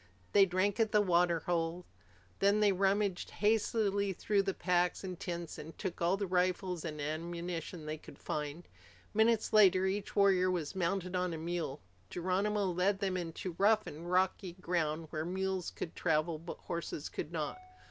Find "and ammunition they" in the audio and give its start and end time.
6.83-7.99